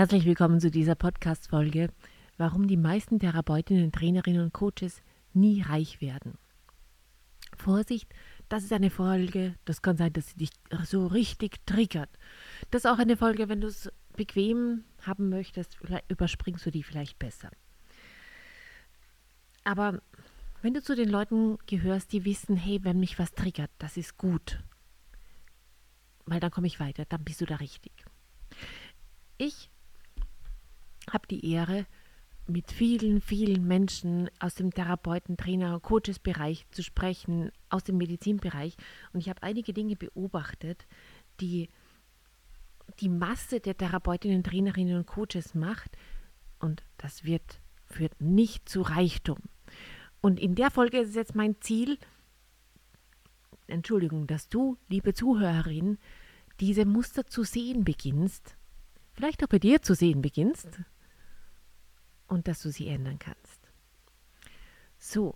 [0.00, 1.90] Herzlich willkommen zu dieser Podcast-Folge,
[2.38, 5.02] warum die meisten Therapeutinnen, Trainerinnen und Coaches
[5.34, 6.38] nie reich werden.
[7.54, 8.08] Vorsicht,
[8.48, 10.48] das ist eine Folge, das kann sein, dass sie dich
[10.84, 12.08] so richtig triggert.
[12.70, 15.76] Das ist auch eine Folge, wenn du es bequem haben möchtest,
[16.08, 17.50] überspringst du die vielleicht besser.
[19.64, 20.00] Aber
[20.62, 24.16] wenn du zu den Leuten gehörst, die wissen, hey, wenn mich was triggert, das ist
[24.16, 24.64] gut,
[26.24, 27.92] weil dann komme ich weiter, dann bist du da richtig.
[29.36, 29.68] Ich
[31.10, 31.86] habe die Ehre,
[32.46, 38.76] mit vielen, vielen Menschen aus dem Therapeuten, Trainer, Coaches-Bereich zu sprechen, aus dem Medizinbereich.
[39.12, 40.86] Und ich habe einige Dinge beobachtet,
[41.40, 41.68] die
[42.98, 45.96] die Masse der Therapeutinnen, Trainerinnen und Coaches macht.
[46.58, 49.38] Und das wird, führt nicht zu Reichtum.
[50.20, 51.98] Und in der Folge ist jetzt mein Ziel,
[53.68, 55.98] Entschuldigung, dass du, liebe Zuhörerin,
[56.58, 58.56] diese Muster zu sehen beginnst,
[59.12, 60.68] vielleicht auch bei dir zu sehen beginnst,
[62.30, 63.68] und dass du sie ändern kannst.
[64.98, 65.34] So,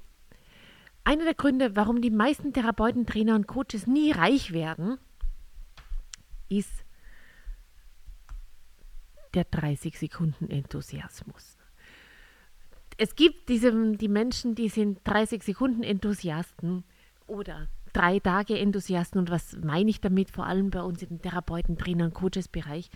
[1.03, 4.99] einer der Gründe, warum die meisten Therapeuten, Trainer und Coaches nie reich werden,
[6.49, 6.85] ist
[9.35, 11.59] der 30 Sekunden Enthusiasmus.
[12.97, 16.85] Es gibt diese, die Menschen, die sind 30 Sekunden Enthusiasten
[17.27, 19.19] oder drei Tage Enthusiasten.
[19.19, 20.31] Und was meine ich damit?
[20.31, 22.91] Vor allem bei uns im Therapeuten, Trainer und Coaches Bereich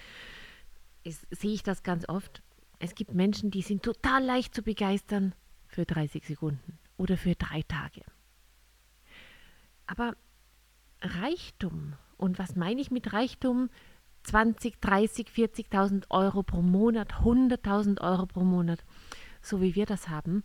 [1.11, 2.43] sehe ich das ganz oft.
[2.79, 5.35] Es gibt Menschen, die sind total leicht zu begeistern
[5.67, 8.03] für 30 Sekunden oder für drei Tage.
[9.87, 10.17] Aber
[11.01, 13.71] Reichtum, und was meine ich mit Reichtum?
[14.25, 18.85] 20, 30, 40.000 Euro pro Monat, 100.000 Euro pro Monat,
[19.41, 20.43] so wie wir das haben,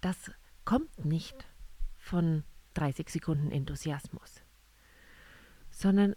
[0.00, 0.30] das
[0.64, 1.46] kommt nicht
[1.96, 2.44] von
[2.74, 4.42] 30 Sekunden Enthusiasmus,
[5.70, 6.14] sondern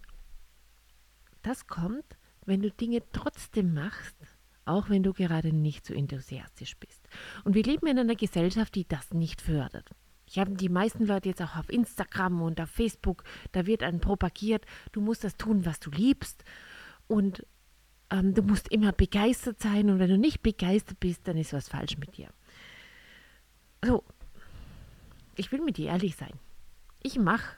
[1.42, 4.16] das kommt wenn du Dinge trotzdem machst,
[4.64, 7.06] auch wenn du gerade nicht so enthusiastisch bist.
[7.44, 9.90] Und wir leben in einer Gesellschaft, die das nicht fördert.
[10.26, 14.00] Ich habe die meisten Leute jetzt auch auf Instagram und auf Facebook, da wird einem
[14.00, 16.44] propagiert, du musst das tun, was du liebst
[17.06, 17.46] und
[18.10, 21.68] ähm, du musst immer begeistert sein und wenn du nicht begeistert bist, dann ist was
[21.68, 22.28] falsch mit dir.
[23.84, 24.04] So,
[25.36, 26.32] ich will mit dir ehrlich sein.
[27.02, 27.56] Ich mache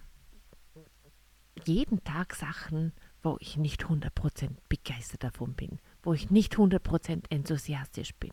[1.64, 2.92] jeden Tag Sachen,
[3.22, 8.32] wo ich nicht 100% begeistert davon bin, wo ich nicht 100% enthusiastisch bin.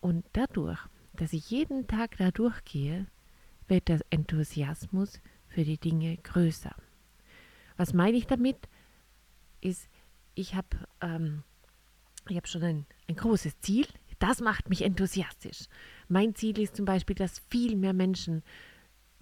[0.00, 0.78] Und dadurch,
[1.14, 3.06] dass ich jeden Tag da durchgehe,
[3.68, 6.74] wird der Enthusiasmus für die Dinge größer.
[7.76, 8.68] Was meine ich damit?
[9.60, 9.88] Ist,
[10.34, 10.68] ich habe
[11.00, 11.42] ähm,
[12.28, 13.86] hab schon ein, ein großes Ziel.
[14.18, 15.64] Das macht mich enthusiastisch.
[16.08, 18.42] Mein Ziel ist zum Beispiel, dass viel mehr Menschen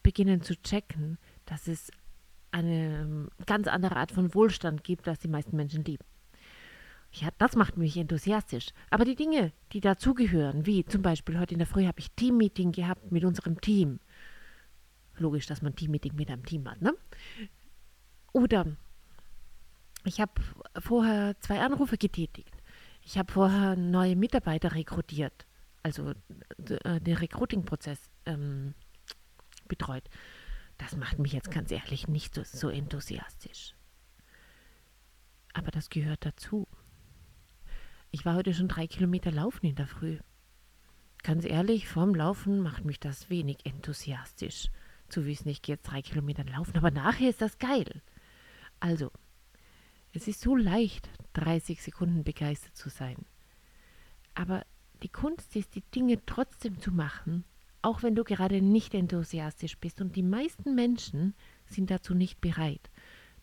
[0.02, 1.90] beginnen zu checken, dass es
[2.50, 6.04] eine ähm, ganz andere Art von Wohlstand gibt, als die meisten Menschen lieben.
[7.12, 8.68] Ja, das macht mich enthusiastisch.
[8.90, 12.72] Aber die Dinge, die dazugehören, wie zum Beispiel heute in der Früh habe ich Teammeeting
[12.72, 14.00] gehabt mit unserem Team.
[15.16, 16.94] Logisch, dass man Teammeeting mit einem Team hat, ne?
[18.32, 18.66] Oder
[20.04, 20.32] ich habe
[20.78, 22.54] vorher zwei Anrufe getätigt.
[23.02, 25.46] Ich habe vorher neue Mitarbeiter rekrutiert,
[25.82, 28.74] also äh, den Recruiting-Prozess ähm,
[29.66, 30.04] betreut.
[30.78, 33.74] Das macht mich jetzt ganz ehrlich nicht so, so enthusiastisch.
[35.52, 36.66] Aber das gehört dazu.
[38.10, 40.18] Ich war heute schon drei Kilometer laufen in der Früh.
[41.22, 44.68] Ganz ehrlich, vorm Laufen macht mich das wenig enthusiastisch.
[45.08, 48.02] Zu wissen, ich gehe jetzt drei Kilometer laufen, aber nachher ist das geil.
[48.80, 49.10] Also,
[50.12, 53.16] es ist so leicht, 30 Sekunden begeistert zu sein.
[54.34, 54.64] Aber
[55.02, 57.44] die Kunst ist, die Dinge trotzdem zu machen,
[57.88, 60.02] auch wenn du gerade nicht enthusiastisch bist.
[60.02, 61.34] Und die meisten Menschen
[61.66, 62.90] sind dazu nicht bereit.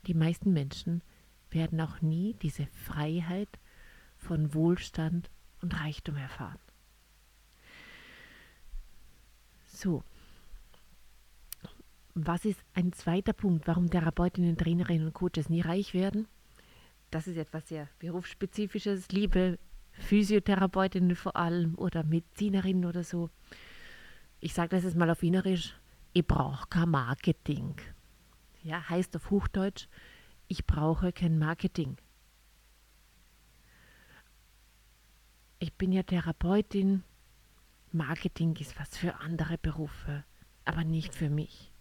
[0.05, 1.01] Die meisten Menschen
[1.49, 3.49] werden auch nie diese Freiheit
[4.17, 5.31] von Wohlstand
[5.61, 6.59] und Reichtum erfahren.
[9.65, 10.03] So,
[12.13, 16.27] was ist ein zweiter Punkt, warum Therapeutinnen, Trainerinnen und Coaches nie reich werden?
[17.09, 19.57] Das ist etwas sehr berufsspezifisches, liebe
[19.93, 23.31] Physiotherapeutinnen vor allem oder Medizinerinnen oder so
[24.45, 25.73] ich sage das jetzt mal auf Wienerisch,
[26.13, 27.81] ich brauche kein Marketing.
[28.61, 29.87] Ja, heißt auf Hochdeutsch,
[30.47, 31.97] ich brauche kein Marketing.
[35.57, 37.03] Ich bin ja Therapeutin.
[37.91, 40.23] Marketing ist was für andere Berufe,
[40.63, 41.71] aber nicht für mich.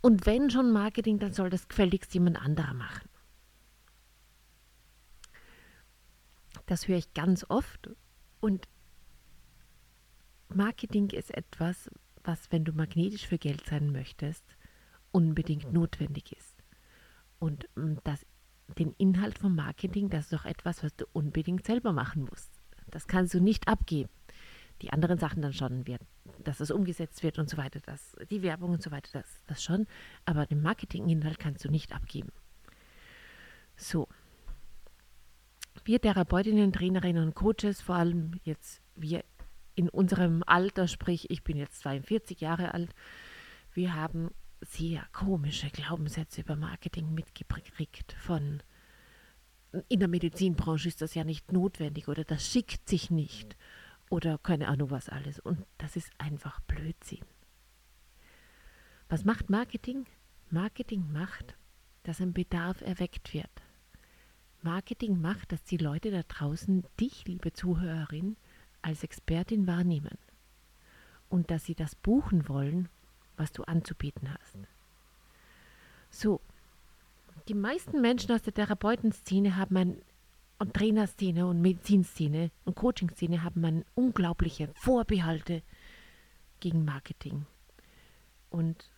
[0.00, 3.10] Und wenn schon Marketing, dann soll das gefälligst jemand anderer machen.
[6.64, 7.90] Das höre ich ganz oft
[8.40, 8.66] und
[10.54, 11.90] Marketing ist etwas,
[12.24, 14.44] was, wenn du magnetisch für Geld sein möchtest,
[15.10, 16.62] unbedingt notwendig ist.
[17.38, 18.24] Und mm, das,
[18.78, 22.50] den Inhalt vom Marketing, das ist doch etwas, was du unbedingt selber machen musst.
[22.90, 24.10] Das kannst du nicht abgeben.
[24.80, 26.02] Die anderen Sachen dann schon, wird,
[26.42, 29.62] dass das umgesetzt wird und so weiter, das, die Werbung und so weiter, das, das
[29.62, 29.86] schon.
[30.24, 32.32] Aber den Marketinginhalt kannst du nicht abgeben.
[33.76, 34.08] So.
[35.84, 39.24] Wir Therapeutinnen, Trainerinnen und Coaches, vor allem jetzt wir
[39.74, 42.94] in unserem Alter, sprich ich bin jetzt 42 Jahre alt,
[43.72, 44.30] wir haben
[44.60, 48.62] sehr komische Glaubenssätze über Marketing mitgekriegt von
[49.88, 53.56] in der Medizinbranche ist das ja nicht notwendig oder das schickt sich nicht
[54.10, 55.40] oder keine Ahnung was alles.
[55.40, 57.24] Und das ist einfach Blödsinn.
[59.08, 60.06] Was macht Marketing?
[60.50, 61.56] Marketing macht,
[62.02, 63.50] dass ein Bedarf erweckt wird.
[64.60, 68.36] Marketing macht, dass die Leute da draußen dich, liebe Zuhörerin,
[68.82, 70.18] als Expertin wahrnehmen
[71.28, 72.88] und dass sie das buchen wollen,
[73.36, 74.58] was du anzubieten hast.
[76.10, 76.40] So,
[77.48, 80.02] die meisten Menschen aus der Therapeutenszene haben ein
[80.62, 85.60] und Trainerszene und Medizinszene und Coachingszene haben man unglaubliche Vorbehalte
[86.60, 87.46] gegen Marketing.
[88.48, 88.88] Und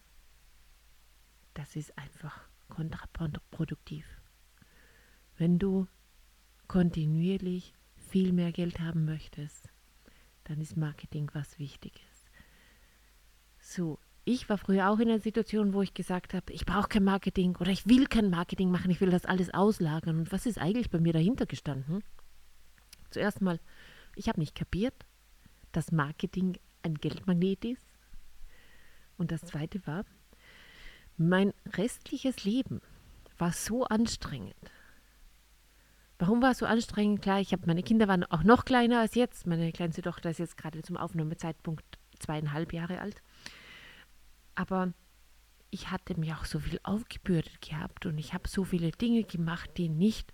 [1.55, 2.39] das ist einfach
[2.69, 4.05] kontraproduktiv.
[5.39, 5.87] Wenn du
[6.69, 9.71] kontinuierlich viel mehr Geld haben möchtest,
[10.45, 12.27] dann ist Marketing was Wichtiges.
[13.61, 17.05] So, ich war früher auch in einer Situation, wo ich gesagt habe, ich brauche kein
[17.05, 20.19] Marketing oder ich will kein Marketing machen, ich will das alles auslagern.
[20.19, 22.03] Und was ist eigentlich bei mir dahinter gestanden?
[23.11, 23.61] Zuerst mal,
[24.17, 24.95] ich habe nicht kapiert,
[25.73, 27.87] dass Marketing ein Geldmagnet ist.
[29.17, 30.05] Und das Zweite war,
[31.17, 32.81] mein restliches Leben
[33.39, 34.55] war so anstrengend.
[36.19, 37.23] Warum war es so anstrengend?
[37.23, 39.47] Klar, ich habe meine Kinder waren auch noch kleiner als jetzt.
[39.47, 41.85] Meine kleinste Tochter ist jetzt gerade zum Aufnahmezeitpunkt
[42.19, 43.21] zweieinhalb Jahre alt.
[44.55, 44.93] Aber
[45.71, 49.71] ich hatte mir auch so viel aufgebürdet gehabt und ich habe so viele Dinge gemacht,
[49.77, 50.33] die nicht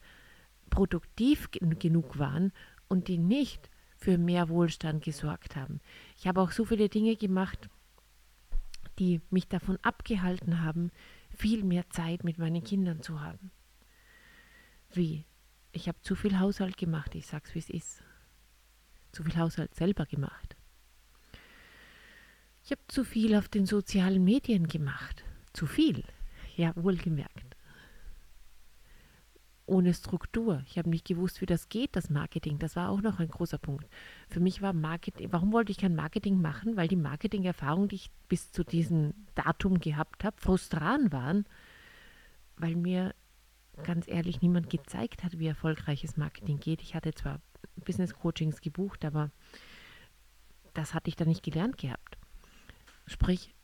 [0.69, 2.53] produktiv genug waren
[2.88, 5.81] und die nicht für mehr Wohlstand gesorgt haben.
[6.19, 7.71] Ich habe auch so viele Dinge gemacht,
[8.99, 10.91] die mich davon abgehalten haben,
[11.35, 13.50] viel mehr Zeit mit meinen Kindern zu haben.
[14.93, 15.25] Wie?
[15.72, 18.02] Ich habe zu viel Haushalt gemacht, ich sag's wie es ist.
[19.12, 20.56] Zu viel Haushalt selber gemacht.
[22.64, 25.25] Ich habe zu viel auf den sozialen Medien gemacht.
[25.52, 26.05] Zu viel.
[26.56, 27.56] Ja, wohlgemerkt.
[29.67, 30.62] Ohne Struktur.
[30.67, 32.58] Ich habe nicht gewusst, wie das geht, das Marketing.
[32.58, 33.88] Das war auch noch ein großer Punkt.
[34.28, 36.76] Für mich war Marketing, warum wollte ich kein Marketing machen?
[36.76, 41.46] Weil die Marketing-Erfahrungen, die ich bis zu diesem Datum gehabt habe, frustran waren,
[42.56, 43.14] weil mir
[43.82, 46.82] ganz ehrlich niemand gezeigt hat, wie erfolgreiches Marketing geht.
[46.82, 47.41] Ich hatte zwar
[47.85, 49.31] Business Coachings gebucht, aber
[50.75, 52.19] das hatte ich da nicht gelernt gehabt.
[53.06, 53.55] Sprich,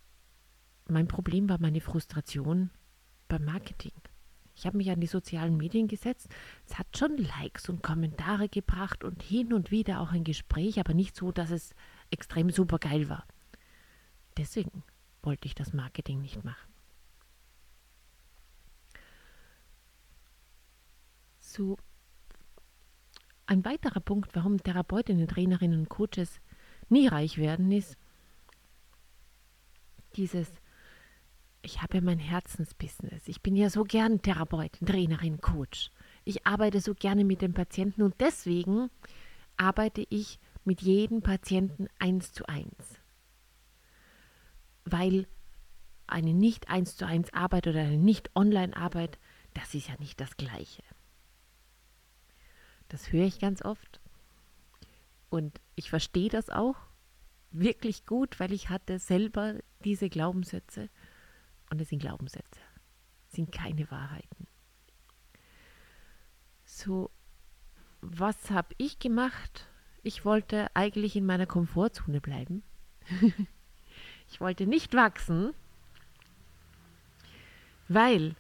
[0.89, 2.71] mein Problem war meine Frustration
[3.29, 3.93] beim Marketing.
[4.55, 6.29] Ich habe mich an die sozialen Medien gesetzt.
[6.67, 10.95] Es hat schon Likes und Kommentare gebracht und hin und wieder auch ein Gespräch, aber
[10.95, 11.75] nicht so, dass es
[12.11, 13.27] extrem super geil war.
[14.39, 14.83] Deswegen
[15.23, 16.76] wollte ich das Marketing nicht machen.
[21.57, 21.79] So,
[23.47, 26.41] ein weiterer Punkt, warum Therapeutinnen, Trainerinnen und Coaches
[26.91, 27.97] nie reich werden, ist,
[30.17, 30.51] dieses,
[31.63, 33.27] ich habe ja mein Herzensbusiness.
[33.27, 35.91] Ich bin ja so gern Therapeutin, Trainerin, Coach.
[36.27, 38.91] Ich arbeite so gerne mit den Patienten und deswegen
[39.57, 43.01] arbeite ich mit jedem Patienten eins zu eins.
[44.85, 45.27] Weil
[46.07, 49.19] eine nicht eins zu eins Arbeit oder eine nicht online Arbeit,
[49.55, 50.83] das ist ja nicht das Gleiche.
[52.97, 54.01] Das höre ich ganz oft.
[55.29, 56.77] Und ich verstehe das auch
[57.51, 60.89] wirklich gut, weil ich hatte selber diese Glaubenssätze
[61.69, 62.59] und es sind Glaubenssätze,
[63.29, 64.47] sind keine Wahrheiten.
[66.65, 67.11] So,
[68.01, 69.67] was habe ich gemacht?
[70.03, 72.63] Ich wollte eigentlich in meiner Komfortzone bleiben.
[74.31, 75.53] ich wollte nicht wachsen,
[77.89, 78.37] weil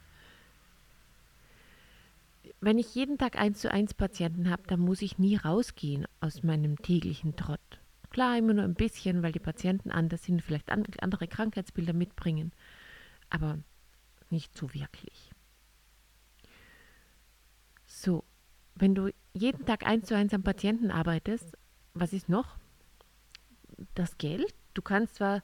[2.60, 6.42] wenn ich jeden Tag eins zu eins Patienten habe, dann muss ich nie rausgehen aus
[6.42, 7.60] meinem täglichen Trott.
[8.10, 12.52] Klar, immer nur ein bisschen, weil die Patienten anders sind, vielleicht andere Krankheitsbilder mitbringen,
[13.28, 13.58] aber
[14.30, 15.30] nicht so wirklich.
[17.86, 18.25] So,
[18.75, 21.56] wenn du jeden Tag eins zu eins am Patienten arbeitest,
[21.94, 22.56] was ist noch?
[23.94, 24.54] Das Geld.
[24.75, 25.42] Du kannst zwar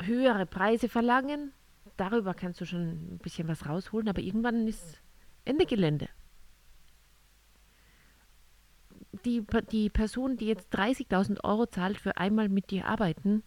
[0.00, 1.52] höhere Preise verlangen,
[1.96, 5.00] darüber kannst du schon ein bisschen was rausholen, aber irgendwann ist
[5.44, 6.08] Ende Gelände
[9.24, 13.42] die, die Person, die jetzt 30.000 Euro zahlt für einmal mit dir arbeiten,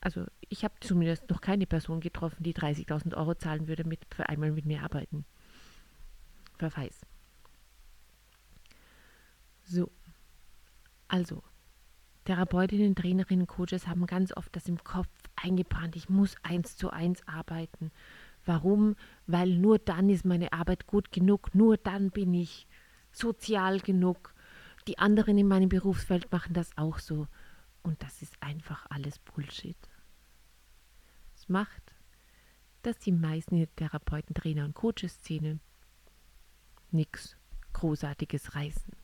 [0.00, 4.28] Also ich habe zumindest noch keine Person getroffen, die 30.000 Euro zahlen würde mit, für
[4.28, 5.24] einmal mit mir arbeiten.
[6.58, 7.00] Wer weiß.
[9.64, 9.90] So.
[11.08, 11.42] Also,
[12.24, 15.96] Therapeutinnen, Trainerinnen, Coaches haben ganz oft das im Kopf eingebrannt.
[15.96, 17.90] Ich muss eins zu eins arbeiten.
[18.50, 18.96] Warum?
[19.28, 22.66] Weil nur dann ist meine Arbeit gut genug, nur dann bin ich
[23.12, 24.34] sozial genug.
[24.88, 27.28] Die anderen in meinem Berufsfeld machen das auch so.
[27.84, 29.76] Und das ist einfach alles Bullshit.
[31.36, 31.94] Es macht,
[32.82, 35.60] dass die meisten Therapeuten, Trainer und Coaches-Szene
[36.90, 37.36] nichts
[37.72, 38.94] Großartiges reißen.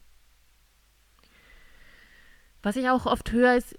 [2.64, 3.78] Was ich auch oft höre, ist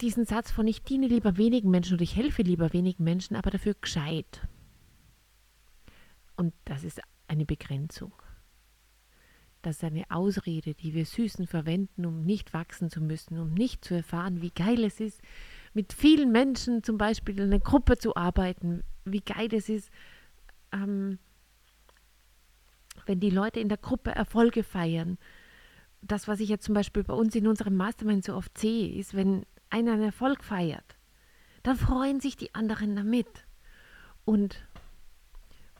[0.00, 3.50] diesen Satz von ich diene lieber wenigen Menschen oder ich helfe lieber wenigen Menschen, aber
[3.50, 4.46] dafür gescheit.
[6.38, 8.12] Und das ist eine Begrenzung.
[9.60, 13.84] Das ist eine Ausrede, die wir Süßen verwenden, um nicht wachsen zu müssen, um nicht
[13.84, 15.20] zu erfahren, wie geil es ist,
[15.74, 19.90] mit vielen Menschen zum Beispiel in einer Gruppe zu arbeiten, wie geil es ist,
[20.72, 21.18] ähm,
[23.04, 25.18] wenn die Leute in der Gruppe Erfolge feiern.
[26.02, 29.14] Das, was ich jetzt zum Beispiel bei uns in unserem Mastermind so oft sehe, ist,
[29.14, 30.96] wenn einer einen Erfolg feiert,
[31.64, 33.44] dann freuen sich die anderen damit.
[34.24, 34.67] Und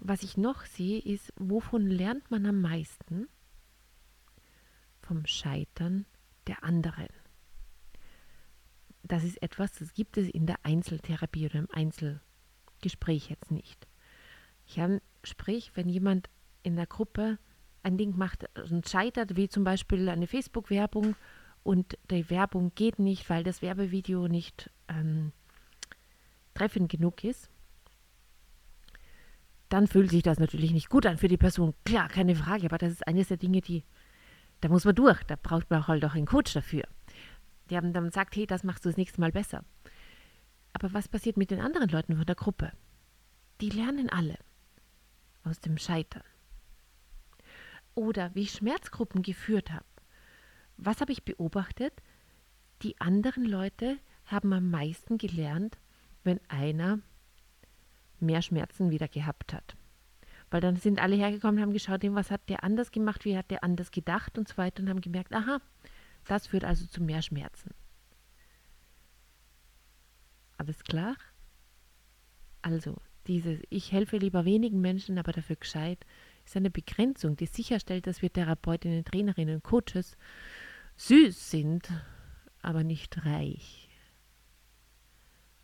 [0.01, 3.29] was ich noch sehe, ist, wovon lernt man am meisten?
[5.03, 6.07] Vom Scheitern
[6.47, 7.09] der anderen.
[9.03, 13.87] Das ist etwas, das gibt es in der Einzeltherapie oder im Einzelgespräch jetzt nicht.
[14.67, 16.29] Ich habe Gespräch, wenn jemand
[16.63, 17.39] in der Gruppe
[17.83, 21.17] ein Ding macht und scheitert, wie zum Beispiel eine Facebook-Werbung
[21.63, 25.33] und die Werbung geht nicht, weil das Werbevideo nicht ähm,
[26.55, 27.51] treffend genug ist,
[29.69, 31.75] dann fühlt sich das natürlich nicht gut an für die Person.
[31.85, 33.85] Klar, keine Frage, aber das ist eines der Dinge, die,
[34.61, 35.23] da muss man durch.
[35.25, 36.85] Da braucht man halt auch einen Coach dafür.
[37.69, 39.65] Die haben dann gesagt, hey, das machst du das nächste Mal besser.
[40.73, 42.73] Aber was passiert mit den anderen Leuten von der Gruppe?
[43.61, 44.39] Die lernen alle
[45.45, 46.23] aus dem Scheitern.
[47.95, 49.85] Oder wie ich Schmerzgruppen geführt habe.
[50.77, 51.93] Was habe ich beobachtet?
[52.83, 55.79] Die anderen Leute haben am meisten gelernt,
[56.23, 57.01] wenn einer
[58.21, 59.77] mehr Schmerzen wieder gehabt hat.
[60.51, 63.65] Weil dann sind alle hergekommen haben geschaut, was hat der anders gemacht, wie hat der
[63.65, 65.61] anders gedacht und so weiter und haben gemerkt, aha,
[66.27, 67.71] das führt also zu mehr Schmerzen.
[70.57, 71.17] Alles klar?
[72.63, 72.97] Also,
[73.27, 76.05] dieses Ich helfe lieber wenigen Menschen, aber dafür gescheit,
[76.45, 80.17] ist eine Begrenzung, die sicherstellt, dass wir Therapeutinnen, Trainerinnen und Coaches
[80.97, 81.89] süß sind,
[82.63, 83.89] aber nicht reich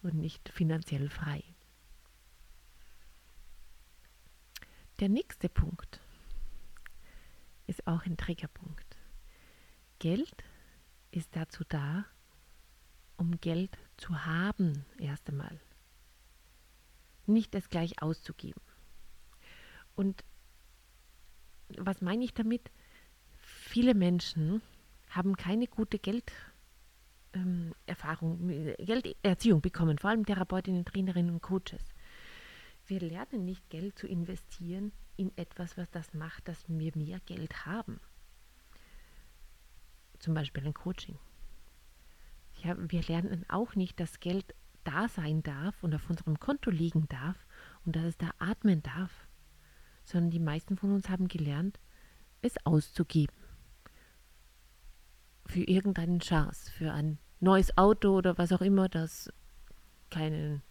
[0.03, 1.43] und nicht finanziell frei.
[5.01, 6.01] Der nächste Punkt
[7.67, 8.97] ist auch ein Triggerpunkt.
[9.99, 10.45] Geld
[11.11, 12.05] ist dazu da,
[13.17, 15.61] um Geld zu haben, erst einmal.
[17.27, 18.61] Nicht es gleich auszugeben.
[19.97, 20.25] Und
[21.69, 22.71] was meine ich damit?
[23.37, 24.63] Viele Menschen
[25.09, 31.83] haben keine gute Gelderfahrung, ähm, Gelderziehung bekommen, vor allem Therapeutinnen, Trainerinnen und Coaches.
[32.87, 37.67] Wir lernen nicht Geld zu investieren in etwas, was das macht, dass wir mehr Geld
[37.67, 38.01] haben.
[40.19, 41.19] Zum Beispiel ein Coaching.
[42.63, 47.09] Ja, wir lernen auch nicht, dass Geld da sein darf und auf unserem Konto liegen
[47.09, 47.47] darf
[47.85, 49.29] und dass es da atmen darf,
[50.05, 51.81] sondern die meisten von uns haben gelernt,
[52.43, 53.35] es auszugeben
[55.47, 59.33] für irgendeinen Schatz, für ein neues Auto oder was auch immer, das
[60.11, 60.63] keinen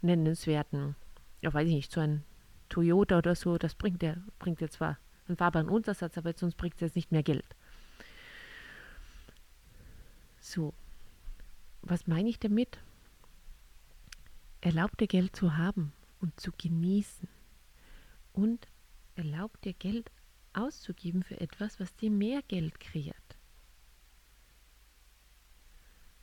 [0.00, 0.96] nennenswerten,
[1.42, 2.24] ja weiß ich nicht, so ein
[2.68, 6.76] Toyota oder so, das bringt der, bringt ja zwar einen fahrbaren Untersatz, aber sonst bringt
[6.76, 7.44] es jetzt nicht mehr Geld.
[10.40, 10.72] So,
[11.82, 12.78] was meine ich damit?
[14.60, 17.28] Erlaub dir Geld zu haben und zu genießen.
[18.32, 18.68] Und
[19.16, 20.10] erlaub dir Geld
[20.52, 23.31] auszugeben für etwas, was dir mehr Geld kreiert.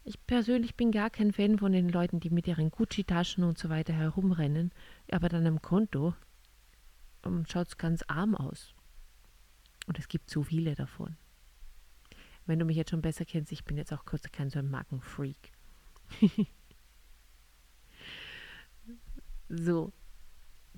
[0.10, 3.70] Ich persönlich bin gar kein Fan von den Leuten, die mit ihren Gucci-Taschen und so
[3.70, 4.72] weiter herumrennen,
[5.12, 6.16] aber dann am Konto
[7.24, 8.74] um, schaut es ganz arm aus.
[9.86, 11.16] Und es gibt so viele davon.
[12.48, 14.72] Wenn du mich jetzt schon besser kennst, ich bin jetzt auch kurz kein so ein
[14.72, 15.52] Markenfreak.
[19.48, 19.94] so.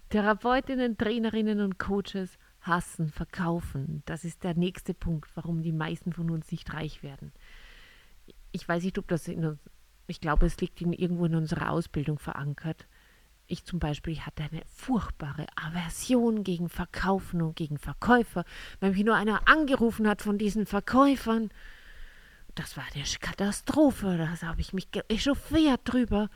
[0.09, 4.03] Therapeutinnen, Trainerinnen und Coaches hassen, verkaufen.
[4.05, 7.31] Das ist der nächste Punkt, warum die meisten von uns nicht reich werden
[8.51, 9.59] ich weiß nicht, ob das in uns,
[10.07, 12.87] ich glaube, es liegt in, irgendwo in unserer Ausbildung verankert.
[13.47, 18.45] Ich zum Beispiel hatte eine furchtbare Aversion gegen Verkaufen und gegen Verkäufer.
[18.79, 21.49] Wenn mich nur einer angerufen hat von diesen Verkäufern,
[22.55, 24.17] das war eine Katastrophe.
[24.17, 26.29] Da habe ich mich echauffiert drüber.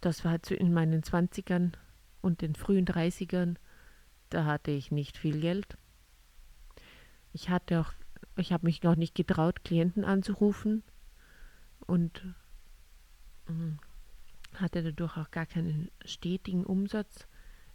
[0.00, 1.72] das war in meinen 20ern
[2.20, 3.56] und den frühen 30ern,
[4.30, 5.76] da hatte ich nicht viel Geld.
[7.32, 7.92] Ich hatte auch,
[8.36, 10.82] ich habe mich noch nicht getraut, Klienten anzurufen
[11.86, 12.22] und
[13.46, 13.78] hm,
[14.54, 17.26] hatte dadurch auch gar keinen stetigen Umsatz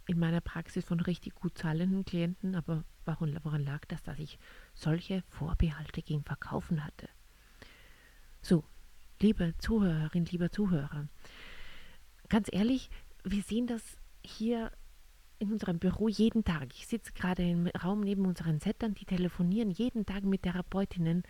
[0.06, 2.54] in meiner Praxis von richtig gut zahlenden Klienten.
[2.54, 4.38] Aber warum, woran lag das, dass ich
[4.74, 7.08] solche Vorbehalte gegen Verkaufen hatte?
[8.40, 8.64] So,
[9.20, 11.08] liebe Zuhörerin, lieber Zuhörer,
[12.28, 12.90] ganz ehrlich,
[13.24, 13.82] wir sehen das
[14.24, 14.70] hier
[15.38, 16.68] in unserem Büro jeden Tag.
[16.74, 21.22] Ich sitze gerade im Raum neben unseren Settern, die telefonieren jeden Tag mit Therapeutinnen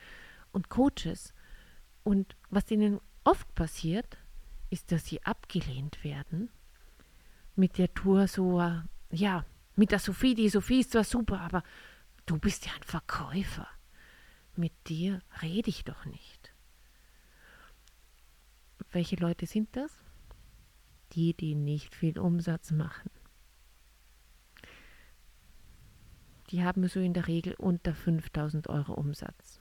[0.52, 1.34] und Coaches.
[2.04, 4.16] Und was ihnen oft passiert,
[4.70, 6.50] ist, dass sie abgelehnt werden
[7.56, 8.60] mit der Tour so,
[9.10, 9.44] ja,
[9.76, 10.34] mit der Sophie.
[10.34, 11.62] Die Sophie ist zwar super, aber
[12.26, 13.68] du bist ja ein Verkäufer.
[14.56, 16.52] Mit dir rede ich doch nicht.
[18.90, 19.92] Welche Leute sind das?
[21.12, 23.10] Die, die nicht viel Umsatz machen.
[26.50, 29.60] Die haben so in der Regel unter 5000 Euro Umsatz.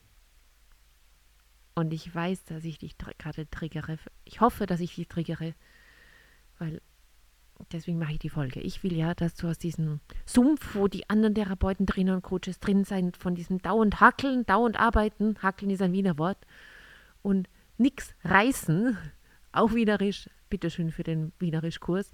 [1.75, 3.99] Und ich weiß, dass ich dich gerade triggere.
[4.23, 5.53] Ich hoffe, dass ich dich triggere,
[6.57, 6.81] weil
[7.71, 8.61] deswegen mache ich die Folge.
[8.61, 12.59] Ich will ja, dass du aus diesem Sumpf, wo die anderen Therapeuten, Trainer und Coaches
[12.59, 16.39] drin sind, von diesem dauernd Hackeln, dauernd Arbeiten, Hackeln ist ein Wiener Wort,
[17.21, 18.97] und nichts reißen,
[19.51, 22.11] auch Wienerisch, bitteschön für den Wienerisch-Kurs,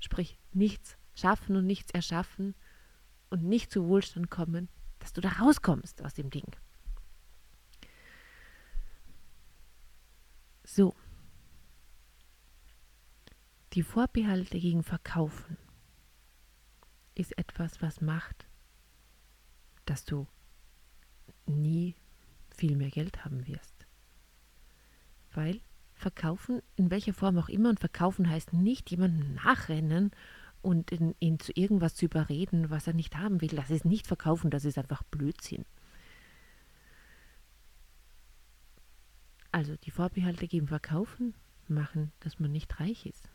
[0.00, 2.54] sprich nichts schaffen und nichts erschaffen
[3.30, 4.68] und nicht zu Wohlstand kommen,
[4.98, 6.50] dass du da rauskommst aus dem Ding.
[10.64, 10.94] So.
[13.74, 15.56] Die Vorbehalte gegen Verkaufen
[17.14, 18.46] ist etwas, was macht,
[19.84, 20.26] dass du
[21.46, 21.94] nie
[22.50, 23.86] viel mehr Geld haben wirst.
[25.32, 25.60] Weil
[25.94, 30.12] Verkaufen, in welcher Form auch immer, und Verkaufen heißt nicht jemandem nachrennen
[30.62, 33.48] und ihn, ihn zu irgendwas zu überreden, was er nicht haben will.
[33.48, 35.64] Das ist nicht Verkaufen, das ist einfach Blödsinn.
[39.52, 41.34] Also die Vorbehalte gegen Verkaufen
[41.68, 43.28] machen, dass man nicht reich ist.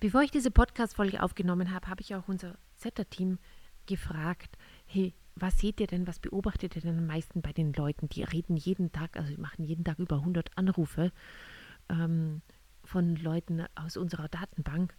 [0.00, 3.38] Bevor ich diese Podcast-Folge aufgenommen habe, habe ich auch unser Setter-Team
[3.86, 4.56] gefragt,
[4.86, 8.08] hey, was seht ihr denn, was beobachtet ihr denn am meisten bei den Leuten?
[8.08, 11.12] Die reden jeden Tag, also machen jeden Tag über 100 Anrufe
[11.88, 12.42] ähm,
[12.84, 14.94] von Leuten aus unserer Datenbank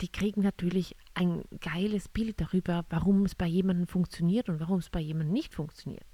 [0.00, 4.90] die kriegen natürlich ein geiles Bild darüber, warum es bei jemandem funktioniert und warum es
[4.90, 6.06] bei jemandem nicht funktioniert.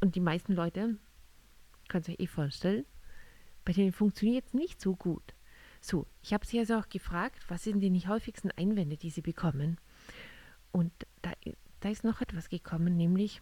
[0.00, 0.96] Und die meisten Leute,
[1.88, 2.86] könnt ihr euch eh vorstellen,
[3.64, 5.34] bei denen funktioniert es nicht so gut.
[5.80, 9.78] So, ich habe sie also auch gefragt, was sind die häufigsten Einwände, die sie bekommen?
[10.72, 11.32] Und da,
[11.80, 13.40] da ist noch etwas gekommen, nämlich,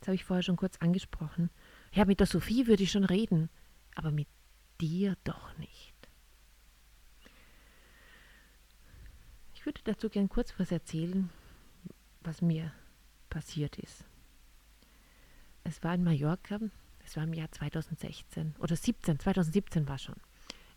[0.00, 1.50] das habe ich vorher schon kurz angesprochen,
[1.92, 3.48] ja, mit der Sophie würde ich schon reden,
[3.94, 4.28] aber mit
[4.80, 5.94] dir doch nicht.
[9.54, 11.30] Ich würde dazu gern kurz was erzählen,
[12.22, 12.72] was mir
[13.30, 14.04] passiert ist.
[15.64, 16.58] Es war in Mallorca,
[17.04, 20.16] es war im Jahr 2016 oder 17, 2017 war schon.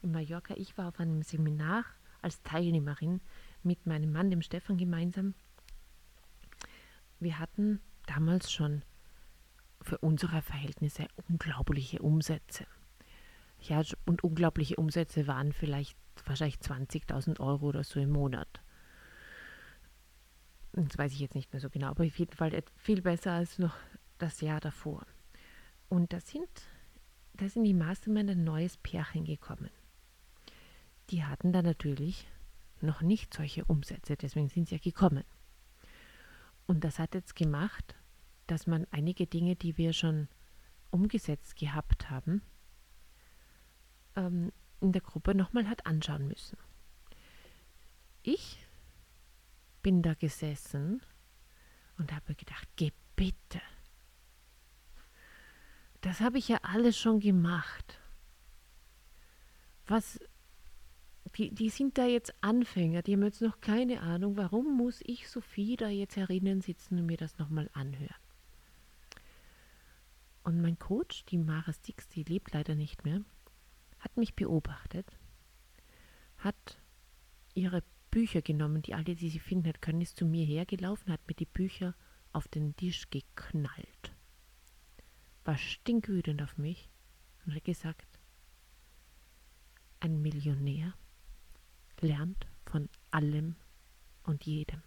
[0.02, 1.86] In Mallorca, ich war auf einem Seminar
[2.22, 3.22] als Teilnehmerin
[3.64, 5.34] mit meinem Mann, dem Stefan, gemeinsam.
[7.20, 8.84] Wir hatten damals schon
[9.82, 12.68] für unsere Verhältnisse unglaubliche Umsätze.
[13.68, 18.62] Ja, und unglaubliche Umsätze waren vielleicht wahrscheinlich 20.000 Euro oder so im Monat.
[20.74, 23.58] Das weiß ich jetzt nicht mehr so genau, aber auf jeden Fall viel besser als
[23.58, 23.76] noch
[24.18, 25.06] das Jahr davor.
[25.90, 26.50] Und da sind,
[27.34, 29.70] da sind die Mastermind ein neues Pärchen gekommen.
[31.10, 32.28] Die hatten da natürlich
[32.82, 35.24] noch nicht solche Umsätze, deswegen sind sie ja gekommen.
[36.68, 37.96] Und das hat jetzt gemacht,
[38.48, 40.28] dass man einige Dinge, die wir schon
[40.92, 42.42] umgesetzt gehabt haben,
[44.16, 44.52] ähm,
[44.82, 46.58] in der Gruppe nochmal hat anschauen müssen.
[48.24, 48.58] Ich
[49.82, 51.02] bin da gesessen
[51.98, 53.62] und habe gedacht, geh bitte.
[56.02, 58.00] Das habe ich ja alles schon gemacht.
[59.88, 60.20] Was,
[61.36, 65.30] die, die sind da jetzt Anfänger, die haben jetzt noch keine Ahnung, warum muss ich
[65.30, 68.16] Sophie da jetzt herinnen sitzen und mir das nochmal anhören.
[70.44, 73.22] Und mein Coach, die Mara Stix, die lebt leider nicht mehr,
[74.06, 75.18] hat mich beobachtet,
[76.38, 76.78] hat
[77.56, 81.28] ihre Bücher genommen, die alle, die sie finden hat können, ist zu mir hergelaufen, hat
[81.28, 81.96] mir die Bücher
[82.32, 84.14] auf den Tisch geknallt.
[85.44, 86.90] War stinkwütend auf mich
[87.46, 88.20] und hat gesagt,
[90.00, 90.94] ein Millionär
[92.00, 93.56] lernt von allem
[94.24, 94.84] und jedem.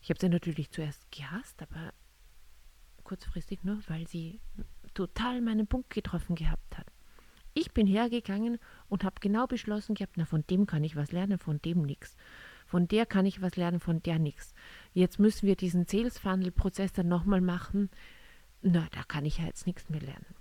[0.00, 1.94] Ich habe sie natürlich zuerst gehasst, aber
[3.04, 4.40] kurzfristig nur, weil sie
[4.94, 6.86] total meinen Punkt getroffen gehabt hat.
[7.52, 11.38] Ich bin hergegangen und habe genau beschlossen gehabt, na von dem kann ich was lernen,
[11.38, 12.16] von dem nichts.
[12.66, 14.54] Von der kann ich was lernen, von der nichts.
[14.92, 17.90] Jetzt müssen wir diesen Sales Funnel Prozess dann nochmal machen.
[18.62, 20.34] Na, da kann ich ja jetzt nichts mehr lernen.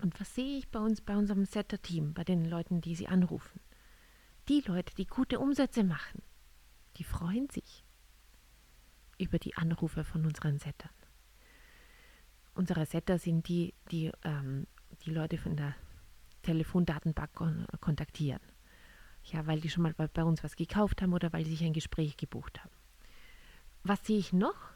[0.00, 3.60] Und was sehe ich bei uns, bei unserem Setter-Team, bei den Leuten, die sie anrufen?
[4.48, 6.22] Die Leute, die gute Umsätze machen,
[6.96, 7.84] die freuen sich
[9.18, 10.90] über die Anrufe von unseren Settern.
[12.54, 14.66] Unsere Setter sind die, die ähm,
[15.04, 15.74] die Leute von der
[16.42, 17.30] Telefondatenbank
[17.80, 18.40] kontaktieren.
[19.24, 21.64] Ja, weil die schon mal bei, bei uns was gekauft haben oder weil sie sich
[21.64, 22.72] ein Gespräch gebucht haben.
[23.84, 24.70] Was sehe ich noch?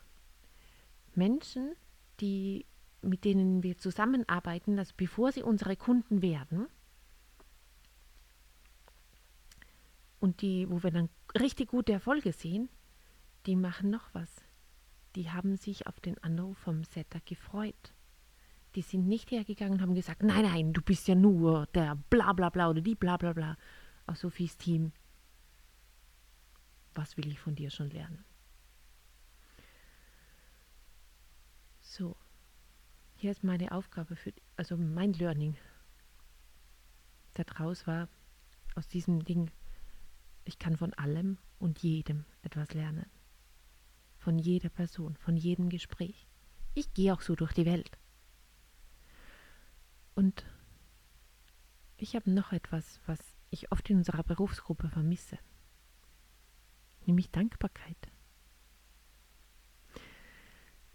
[1.15, 1.75] Menschen,
[2.21, 2.67] die,
[3.03, 6.67] mit denen wir zusammenarbeiten, also bevor sie unsere Kunden werden
[10.21, 11.09] und die, wo wir dann
[11.39, 12.69] richtig gute Erfolge sehen,
[13.47, 14.46] die machen noch was.
[15.16, 17.94] Die haben sich auf den Anruf vom Setter gefreut.
[18.74, 22.35] Die sind nicht hergegangen und haben gesagt, nein, nein, du bist ja nur der bla
[22.35, 23.57] bla bla oder die bla bla bla
[24.07, 24.92] aus Sophies Team.
[26.92, 28.26] Was will ich von dir schon lernen?
[31.81, 32.14] So,
[33.14, 35.57] hier ist meine Aufgabe für, also mein Learning.
[37.33, 38.11] Daraus war
[38.74, 39.50] aus diesem Ding,
[40.44, 43.07] ich kann von allem und jedem etwas lernen
[44.27, 46.27] von jeder Person, von jedem Gespräch.
[46.75, 47.97] Ich gehe auch so durch die Welt.
[50.17, 50.45] Und
[51.97, 55.39] ich habe noch etwas, was ich oft in unserer Berufsgruppe vermisse,
[57.07, 58.11] nämlich Dankbarkeit.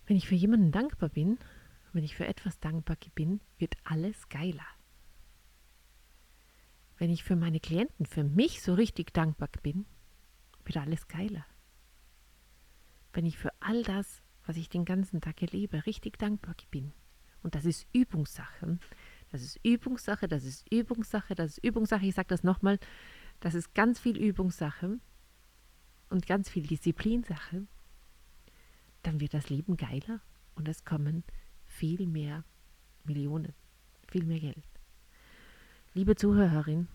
[0.08, 1.40] Wenn ich für jemanden dankbar bin,
[1.94, 4.68] wenn ich für etwas dankbar bin, wird alles geiler.
[6.98, 9.86] Wenn ich für meine Klienten, für mich so richtig dankbar bin,
[10.66, 11.46] wird alles geiler
[13.14, 16.94] wenn ich für all das, was ich den ganzen Tag erlebe, richtig dankbar bin.
[17.44, 18.80] Und das ist Übungssache.
[19.32, 22.06] Das ist Übungssache, das ist Übungssache, das ist Übungssache.
[22.06, 22.80] Ich sage das nochmal,
[23.40, 25.00] das ist ganz viel Übungssache
[26.10, 27.66] und ganz viel Disziplinsache.
[29.04, 30.22] Dann wird das Leben geiler
[30.56, 31.24] und es kommen
[31.66, 32.44] viel mehr
[33.04, 33.54] Millionen,
[34.10, 34.64] viel mehr Geld.
[35.94, 36.88] Liebe Zuhörerin,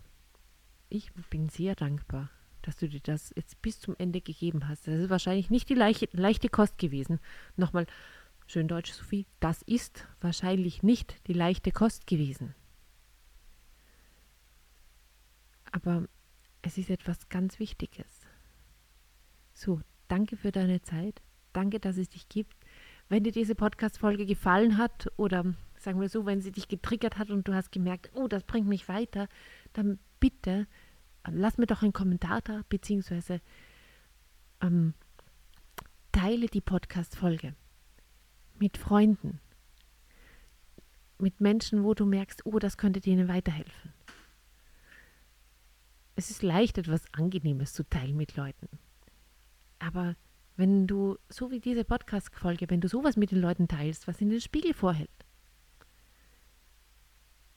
[0.89, 2.29] ich bin sehr dankbar
[2.67, 4.87] dass du dir das jetzt bis zum Ende gegeben hast.
[4.87, 7.21] Das ist wahrscheinlich nicht die leichte, leichte Kost gewesen.
[7.55, 7.87] Nochmal,
[8.45, 12.53] schön Deutsch, Sophie, das ist wahrscheinlich nicht die leichte Kost gewesen.
[15.71, 16.09] Aber
[16.61, 18.27] es ist etwas ganz Wichtiges.
[19.53, 21.21] So, danke für deine Zeit.
[21.53, 22.57] Danke, dass es dich gibt.
[23.07, 27.29] Wenn dir diese Podcast-Folge gefallen hat oder sagen wir so, wenn sie dich getriggert hat
[27.29, 29.29] und du hast gemerkt, oh, das bringt mich weiter,
[29.71, 30.67] dann bitte
[31.31, 33.41] lass mir doch einen Kommentar da, beziehungsweise
[34.61, 34.93] ähm,
[36.11, 37.55] teile die Podcast-Folge
[38.59, 39.39] mit Freunden,
[41.19, 43.93] mit Menschen, wo du merkst, oh, das könnte denen weiterhelfen.
[46.15, 48.67] Es ist leicht, etwas Angenehmes zu teilen mit Leuten.
[49.79, 50.15] Aber
[50.55, 54.29] wenn du, so wie diese Podcast-Folge, wenn du sowas mit den Leuten teilst, was in
[54.29, 55.11] den Spiegel vorhält,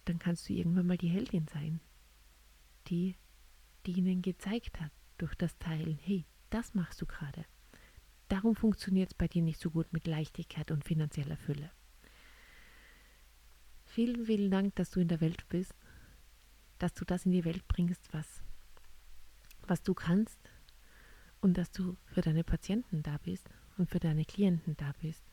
[0.04, 1.80] dann kannst du irgendwann mal die Heldin sein,
[2.88, 3.16] die
[3.86, 7.44] die ihnen gezeigt hat durch das Teilen, hey, das machst du gerade.
[8.28, 11.70] Darum funktioniert es bei dir nicht so gut mit Leichtigkeit und finanzieller Fülle.
[13.86, 15.74] Vielen, vielen Dank, dass du in der Welt bist,
[16.78, 18.42] dass du das in die Welt bringst, was,
[19.66, 20.38] was du kannst
[21.40, 25.24] und dass du für deine Patienten da bist und für deine Klienten da bist.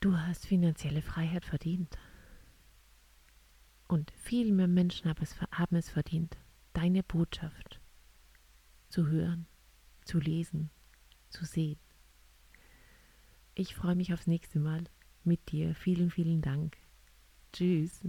[0.00, 1.98] Du hast finanzielle Freiheit verdient.
[3.92, 6.38] Und viel mehr Menschen haben es verdient,
[6.72, 7.78] deine Botschaft
[8.88, 9.46] zu hören,
[10.06, 10.70] zu lesen,
[11.28, 11.78] zu sehen.
[13.54, 14.84] Ich freue mich aufs nächste Mal
[15.24, 15.74] mit dir.
[15.74, 16.78] Vielen, vielen Dank.
[17.52, 18.00] Tschüss.